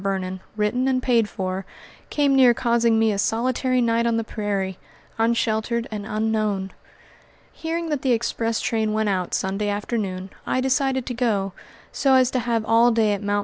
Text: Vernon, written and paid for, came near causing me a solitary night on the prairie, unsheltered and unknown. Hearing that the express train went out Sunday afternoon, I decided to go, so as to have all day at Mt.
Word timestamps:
Vernon, 0.01 0.39
written 0.55 0.87
and 0.87 1.03
paid 1.03 1.29
for, 1.29 1.63
came 2.09 2.35
near 2.35 2.55
causing 2.55 2.97
me 2.97 3.11
a 3.11 3.19
solitary 3.19 3.79
night 3.81 4.07
on 4.07 4.17
the 4.17 4.23
prairie, 4.23 4.79
unsheltered 5.19 5.87
and 5.91 6.07
unknown. 6.07 6.71
Hearing 7.53 7.89
that 7.89 8.01
the 8.01 8.11
express 8.11 8.59
train 8.61 8.93
went 8.93 9.09
out 9.09 9.35
Sunday 9.35 9.69
afternoon, 9.69 10.31
I 10.43 10.59
decided 10.59 11.05
to 11.05 11.13
go, 11.13 11.53
so 11.91 12.15
as 12.15 12.31
to 12.31 12.39
have 12.39 12.65
all 12.65 12.89
day 12.89 13.13
at 13.13 13.21
Mt. 13.21 13.39